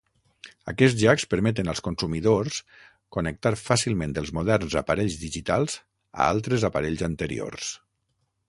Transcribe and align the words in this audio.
Aquests 0.71 0.95
jacks 1.01 1.25
permeten 1.33 1.69
als 1.73 1.81
consumidors 1.87 2.57
connectar 3.17 3.53
fàcilment 3.65 4.17
els 4.23 4.33
moderns 4.41 4.79
aparells 4.83 5.21
digitals 5.27 5.77
a 5.79 6.31
altres 6.33 6.67
aparells 6.73 7.09
anteriors. 7.11 7.71